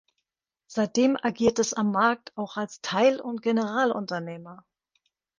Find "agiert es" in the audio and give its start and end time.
1.21-1.75